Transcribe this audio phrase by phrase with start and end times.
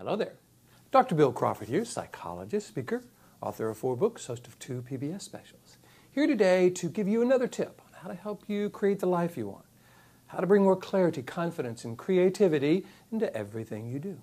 [0.00, 0.32] Hello there.
[0.92, 1.14] Dr.
[1.14, 3.04] Bill Crawford here, psychologist, speaker,
[3.42, 5.76] author of four books, host of two PBS specials.
[6.10, 9.36] Here today to give you another tip on how to help you create the life
[9.36, 9.66] you want,
[10.28, 14.18] how to bring more clarity, confidence, and creativity into everything you do.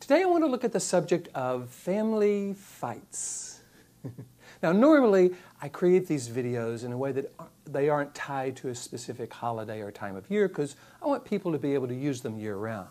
[0.00, 3.60] Today I want to look at the subject of family fights.
[4.62, 7.30] now, normally I create these videos in a way that
[7.66, 11.52] they aren't tied to a specific holiday or time of year because I want people
[11.52, 12.88] to be able to use them year round.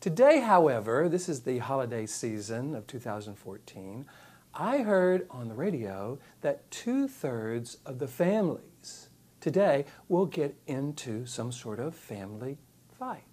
[0.00, 4.06] Today, however, this is the holiday season of 2014.
[4.54, 9.08] I heard on the radio that two thirds of the families
[9.40, 12.58] today will get into some sort of family
[12.96, 13.24] fight.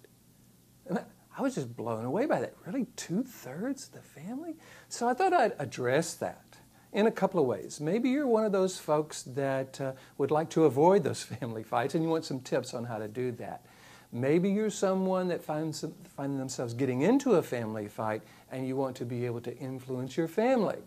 [1.38, 2.54] I was just blown away by that.
[2.66, 4.56] Really, two thirds of the family?
[4.88, 6.56] So I thought I'd address that
[6.92, 7.80] in a couple of ways.
[7.80, 11.94] Maybe you're one of those folks that uh, would like to avoid those family fights
[11.94, 13.64] and you want some tips on how to do that.
[14.12, 15.84] Maybe you're someone that finds
[16.16, 20.16] finding themselves getting into a family fight and you want to be able to influence
[20.16, 20.78] your family.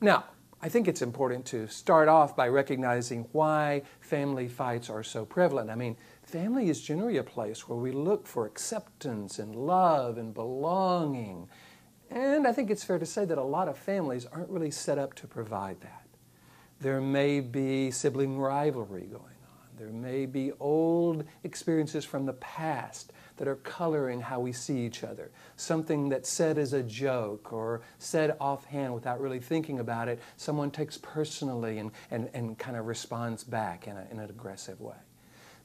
[0.00, 0.24] Now,
[0.64, 5.70] I think it's important to start off by recognizing why family fights are so prevalent.
[5.70, 10.32] I mean, family is generally a place where we look for acceptance and love and
[10.32, 11.48] belonging.
[12.10, 14.98] And I think it's fair to say that a lot of families aren't really set
[14.98, 16.06] up to provide that.
[16.80, 19.31] There may be sibling rivalry going
[19.78, 25.02] there may be old experiences from the past that are coloring how we see each
[25.02, 25.30] other.
[25.56, 30.70] Something that's said as a joke or said offhand without really thinking about it, someone
[30.70, 34.96] takes personally and, and, and kind of responds back in, a, in an aggressive way.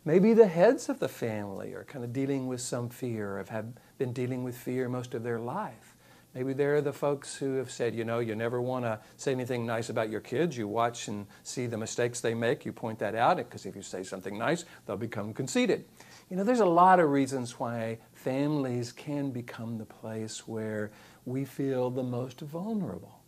[0.06, 3.68] Maybe the heads of the family are kind of dealing with some fear, have, have
[3.98, 5.97] been dealing with fear most of their life.
[6.34, 9.66] Maybe they're the folks who have said, you know, you never want to say anything
[9.66, 10.56] nice about your kids.
[10.56, 12.66] You watch and see the mistakes they make.
[12.66, 15.86] You point that out because if you say something nice, they'll become conceited.
[16.30, 20.92] You know, there's a lot of reasons why families can become the place where
[21.26, 23.22] we feel the most vulnerable.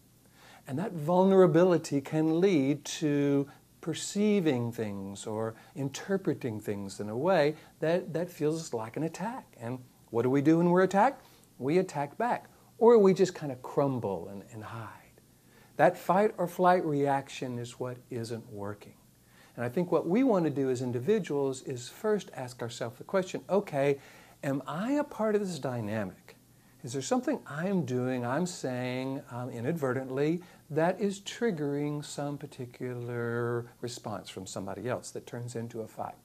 [0.68, 3.50] And that vulnerability can lead to
[3.82, 9.48] perceiving things or interpreting things in a way that, that feels like an attack.
[9.60, 9.80] And
[10.12, 11.26] what do we do when we're attacked?
[11.58, 12.50] We attack back
[12.80, 14.88] or we just kind of crumble and, and hide.
[15.78, 18.96] That fight or flight reaction is what isn't working.
[19.56, 23.04] And I think what we want to do as individuals is first ask ourselves the
[23.04, 23.98] question okay,
[24.44, 26.38] am I a part of this dynamic?
[26.82, 34.30] Is there something I'm doing, I'm saying um, inadvertently, that is triggering some particular response
[34.30, 36.16] from somebody else that turns into a fight?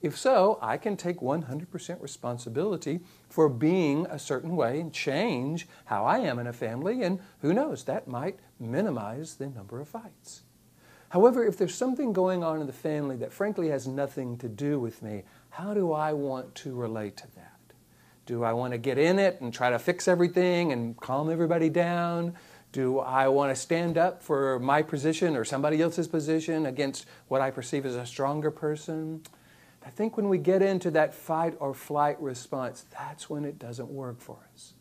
[0.00, 6.04] If so, I can take 100% responsibility for being a certain way and change how
[6.04, 10.42] I am in a family, and who knows, that might minimize the number of fights.
[11.08, 14.78] However, if there's something going on in the family that frankly has nothing to do
[14.78, 17.58] with me, how do I want to relate to that?
[18.26, 21.70] Do I want to get in it and try to fix everything and calm everybody
[21.70, 22.34] down?
[22.72, 27.40] Do I want to stand up for my position or somebody else's position against what
[27.40, 29.22] I perceive as a stronger person?
[29.84, 33.88] I think when we get into that fight or flight response, that's when it doesn't
[33.88, 34.74] work for us.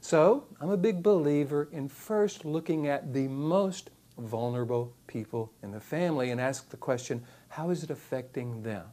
[0.00, 5.80] So I'm a big believer in first looking at the most vulnerable people in the
[5.80, 8.86] family and ask the question, how is it affecting them?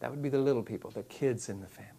[0.00, 1.97] That would be the little people, the kids in the family.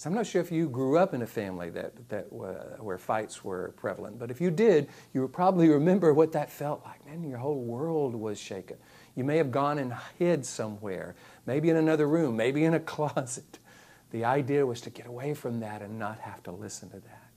[0.00, 2.96] Because I'm not sure if you grew up in a family that, that uh, where
[2.96, 7.04] fights were prevalent, but if you did, you would probably remember what that felt like.
[7.04, 8.78] Man, your whole world was shaken.
[9.14, 13.58] You may have gone and hid somewhere, maybe in another room, maybe in a closet.
[14.10, 17.28] The idea was to get away from that and not have to listen to that.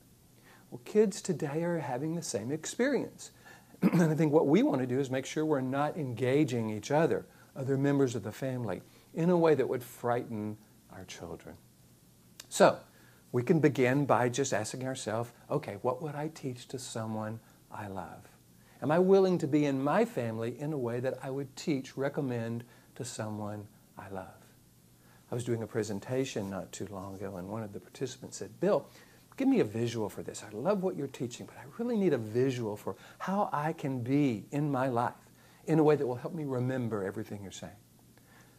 [0.72, 3.31] Well, kids today are having the same experience.
[3.81, 6.91] and I think what we want to do is make sure we're not engaging each
[6.91, 7.25] other,
[7.57, 8.81] other members of the family,
[9.13, 10.56] in a way that would frighten
[10.94, 11.57] our children.
[12.53, 12.78] So,
[13.31, 17.40] we can begin by just asking ourselves okay, what would I teach to someone
[17.72, 18.30] I love?
[18.80, 21.97] Am I willing to be in my family in a way that I would teach,
[21.97, 22.63] recommend
[22.94, 23.66] to someone
[23.97, 24.38] I love?
[25.31, 28.59] I was doing a presentation not too long ago, and one of the participants said,
[28.59, 28.88] Bill,
[29.36, 30.44] give me a visual for this.
[30.47, 34.01] I love what you're teaching, but I really need a visual for how I can
[34.01, 35.16] be in my life
[35.66, 37.74] in a way that will help me remember everything you're saying.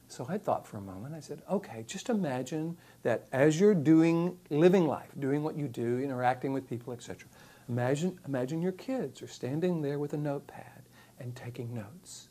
[0.08, 1.14] So I thought for a moment.
[1.14, 5.98] I said, okay, just imagine that as you're doing, living life, doing what you do,
[5.98, 7.26] interacting with people, etc.,
[7.68, 10.82] Imagine, imagine your kids are standing there with a notepad
[11.18, 12.28] and taking notes.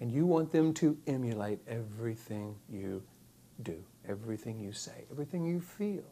[0.00, 3.02] And you want them to emulate everything you
[3.62, 6.04] do, everything you say, everything you feel.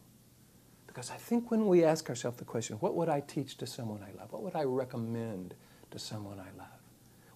[0.86, 4.00] Because I think when we ask ourselves the question, what would I teach to someone
[4.02, 4.32] I love?
[4.32, 5.54] What would I recommend
[5.90, 6.73] to someone I love?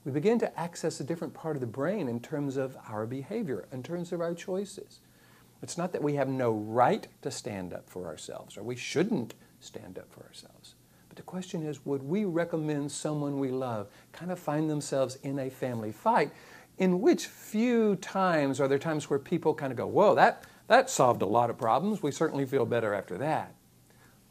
[0.09, 3.69] We begin to access a different part of the brain in terms of our behavior,
[3.71, 5.01] in terms of our choices.
[5.63, 9.35] It's not that we have no right to stand up for ourselves or we shouldn't
[9.61, 10.77] stand up for ourselves.
[11.11, 15.39] But the question is would we recommend someone we love kind of find themselves in
[15.39, 16.31] a family fight?
[16.79, 20.89] In which few times are there times where people kind of go, whoa, that, that
[20.89, 22.03] solved a lot of problems.
[22.03, 23.53] We certainly feel better after that.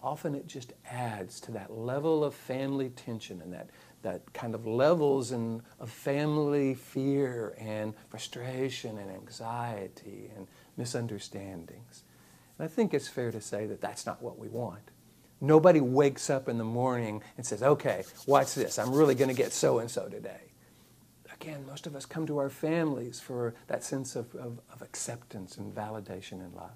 [0.04, 3.70] Often it just adds to that level of family tension and that,
[4.04, 10.48] that kind of levels in, of family fear and frustration and anxiety and
[10.78, 12.04] misunderstandings.
[12.58, 14.92] And I think it's fair to say that that's not what we want.
[15.42, 19.36] Nobody wakes up in the morning and says, okay, watch this, I'm really going to
[19.36, 20.42] get so and so today.
[21.34, 25.58] Again, most of us come to our families for that sense of, of, of acceptance
[25.58, 26.72] and validation and love.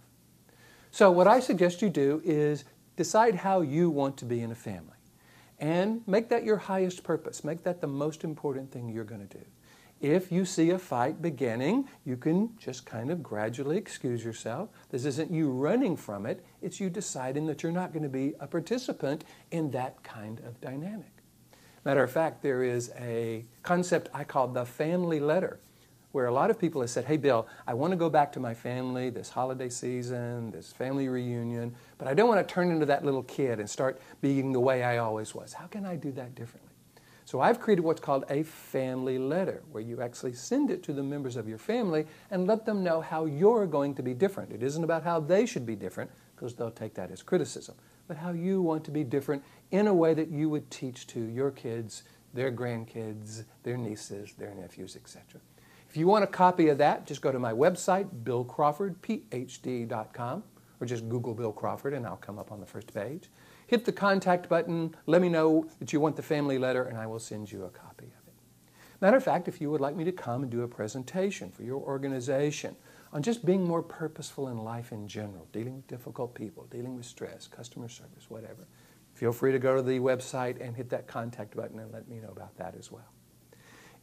[0.91, 2.65] So, what I suggest you do is
[2.95, 4.97] decide how you want to be in a family
[5.59, 7.43] and make that your highest purpose.
[7.43, 9.45] Make that the most important thing you're going to do.
[10.01, 14.69] If you see a fight beginning, you can just kind of gradually excuse yourself.
[14.89, 18.33] This isn't you running from it, it's you deciding that you're not going to be
[18.39, 21.11] a participant in that kind of dynamic.
[21.85, 25.59] Matter of fact, there is a concept I call the family letter,
[26.12, 28.40] where a lot of people have said, Hey, Bill, I want to go back to
[28.40, 32.86] my family this holiday season, this family reunion, but I don't want to turn into
[32.88, 35.54] that little kid and start being the way I always was.
[35.54, 36.72] How can I do that differently?
[37.25, 41.04] So I've created what's called a family letter, where you actually send it to the
[41.04, 44.52] members of your family and let them know how you're going to be different.
[44.52, 47.75] It isn't about how they should be different, because they'll take that as criticism,
[48.08, 51.22] but how you want to be different in a way that you would teach to
[51.22, 52.04] your kids,
[52.34, 55.40] their grandkids, their nieces, their nephews, etc.
[55.91, 60.43] If you want a copy of that, just go to my website, billcrawfordphd.com,
[60.79, 63.29] or just Google Bill Crawford and I'll come up on the first page
[63.71, 67.07] hit the contact button, let me know that you want the family letter, and I
[67.07, 68.33] will send you a copy of it.
[68.99, 71.63] Matter of fact, if you would like me to come and do a presentation for
[71.63, 72.75] your organization
[73.13, 77.05] on just being more purposeful in life in general, dealing with difficult people, dealing with
[77.05, 78.67] stress, customer service, whatever,
[79.13, 82.19] feel free to go to the website and hit that contact button and let me
[82.19, 83.07] know about that as well.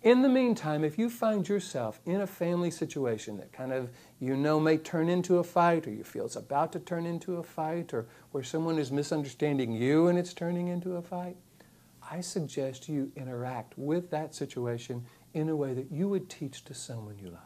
[0.03, 3.91] In the meantime, if you find yourself in a family situation that kind of
[4.21, 7.39] you know may turn into a fight, or you feel it's about to turn into
[7.39, 11.37] a fight, or where someone is misunderstanding you and it's turning into a fight,
[12.09, 15.05] I suggest you interact with that situation
[15.35, 17.43] in a way that you would teach to someone you love.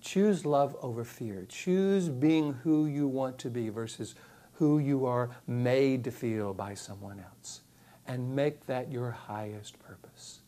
[0.00, 1.44] Choose love over fear.
[1.48, 4.14] Choose being who you want to be versus
[4.52, 7.62] who you are made to feel by someone else.
[8.06, 10.40] And make that your highest purpose.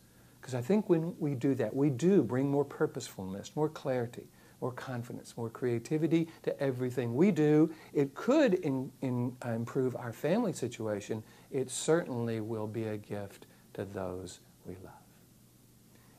[0.47, 4.29] Because I think when we do that, we do bring more purposefulness, more clarity,
[4.61, 7.75] more confidence, more creativity to everything we do.
[7.93, 11.25] It could in, in, uh, improve our family situation.
[11.51, 14.93] It certainly will be a gift to those we love.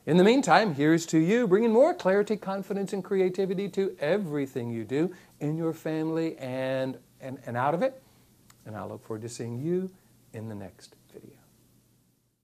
[0.04, 4.84] In the meantime, here's to you, bringing more clarity, confidence, and creativity to everything you
[4.84, 5.10] do
[5.40, 8.02] in your family and, and, and out of it.
[8.66, 9.90] And I look forward to seeing you
[10.34, 10.96] in the next